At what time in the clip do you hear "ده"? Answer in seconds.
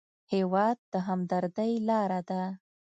2.29-2.41